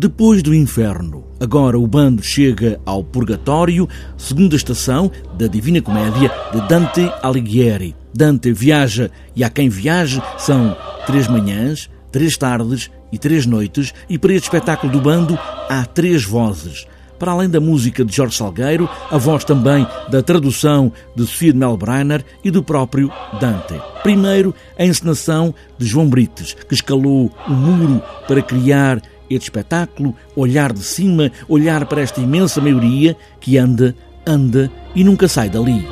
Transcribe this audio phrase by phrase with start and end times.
[0.00, 6.68] Depois do inferno, agora o bando chega ao purgatório, segunda estação da Divina Comédia de
[6.68, 7.96] Dante Alighieri.
[8.14, 14.16] Dante viaja e há quem viaje, são três manhãs, três tardes e três noites, e
[14.16, 15.36] para este espetáculo do bando
[15.68, 16.86] há três vozes.
[17.18, 21.58] Para além da música de Jorge Salgueiro, a voz também da tradução de Sofia de
[21.58, 23.10] Melbrenner e do próprio
[23.40, 23.74] Dante.
[24.04, 30.72] Primeiro, a encenação de João Brites, que escalou o muro para criar este espetáculo, olhar
[30.72, 33.94] de cima, olhar para esta imensa maioria que anda,
[34.26, 35.86] anda e nunca sai dali.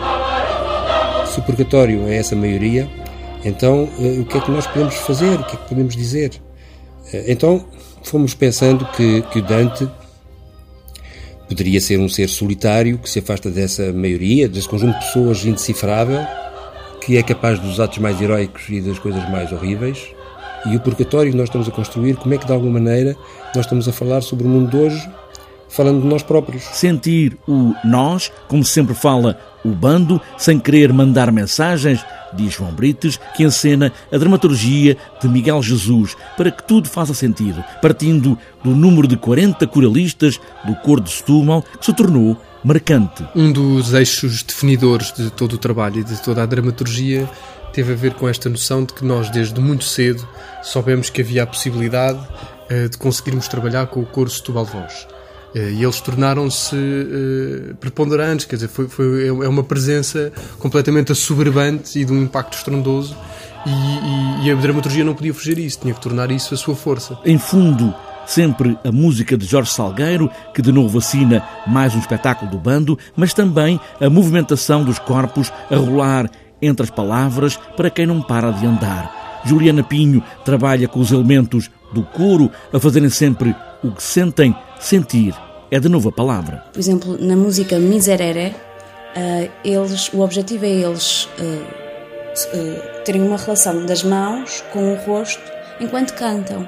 [1.26, 2.88] Se o purgatório é essa maioria,
[3.44, 5.38] então eh, o que é que nós podemos fazer?
[5.40, 6.32] O que é que podemos dizer?
[7.12, 7.64] Eh, então
[8.02, 9.88] fomos pensando que, que Dante
[11.48, 16.20] Poderia ser um ser solitário que se afasta dessa maioria, desse conjunto de pessoas indecifrável,
[17.00, 20.08] que é capaz dos atos mais heróicos e das coisas mais horríveis.
[20.66, 23.16] E o purgatório que nós estamos a construir, como é que de alguma maneira
[23.54, 25.10] nós estamos a falar sobre o mundo de hoje,
[25.68, 26.64] falando de nós próprios.
[26.64, 33.18] Sentir o nós, como sempre fala o bando, sem querer mandar mensagens, diz João Brites,
[33.36, 39.06] que encena a dramaturgia de Miguel Jesus para que tudo faça sentido, partindo do número
[39.06, 42.36] de 40 coralistas do cor de Setúbal, que se tornou
[42.66, 43.24] marcante.
[43.32, 47.30] Um dos eixos definidores de todo o trabalho e de toda a dramaturgia
[47.72, 50.26] teve a ver com esta noção de que nós, desde muito cedo,
[50.64, 55.06] soubemos que havia a possibilidade uh, de conseguirmos trabalhar com o coro Setúbal Voz.
[55.54, 61.12] Eh, e eles tornaram-se uh, preponderantes, quer dizer, foi, foi, é, é uma presença completamente
[61.12, 63.16] assoberbante e de um impacto estrondoso.
[63.64, 66.56] E, e, e, a dramaturgia não podia fugir a isso, tinha que tornar isso a
[66.56, 67.16] sua força.
[67.24, 67.94] Em fundo,
[68.26, 72.98] sempre a música de Jorge Salgueiro, que de novo assina mais um espetáculo do bando,
[73.16, 78.50] mas também a movimentação dos corpos a rolar entre as palavras para quem não para
[78.50, 79.42] de andar.
[79.44, 85.34] Juliana Pinho trabalha com os elementos do coro a fazerem sempre o que sentem sentir
[85.70, 86.64] é de novo a palavra.
[86.72, 88.54] Por exemplo, na música Miserere,
[89.16, 94.96] uh, eles, o objetivo é eles uh, uh, terem uma relação das mãos com o
[94.96, 95.42] rosto
[95.80, 96.66] enquanto cantam.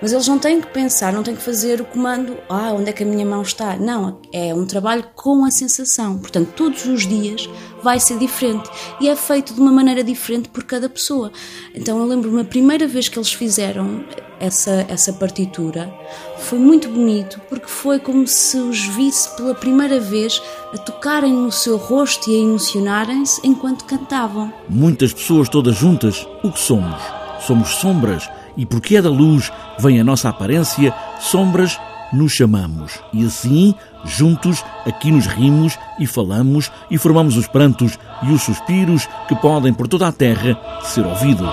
[0.00, 2.92] Mas eles não têm que pensar, não têm que fazer o comando, ah, onde é
[2.92, 3.76] que a minha mão está?
[3.76, 6.18] Não, é um trabalho com a sensação.
[6.18, 7.48] Portanto, todos os dias
[7.82, 8.68] vai ser diferente
[9.00, 11.32] e é feito de uma maneira diferente por cada pessoa.
[11.74, 14.04] Então, eu lembro-me a primeira vez que eles fizeram
[14.40, 15.92] essa, essa partitura,
[16.38, 20.40] foi muito bonito porque foi como se os visse pela primeira vez
[20.72, 24.52] a tocarem no seu rosto e a emocionarem-se enquanto cantavam.
[24.68, 27.00] Muitas pessoas todas juntas, o que somos?
[27.40, 28.28] Somos sombras
[28.58, 31.78] e porque é da luz vem a nossa aparência, sombras
[32.12, 32.98] nos chamamos.
[33.12, 33.74] E assim,
[34.04, 39.72] juntos, aqui nos rimos e falamos e formamos os prantos e os suspiros que podem
[39.72, 41.48] por toda a terra ser ouvidos.